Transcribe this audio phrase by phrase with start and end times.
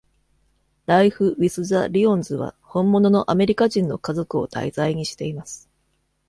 [0.87, 5.69] 「ライフ・ウィス・ザ・リオンズ」は本物のアメリカ人の家族を題材にしています。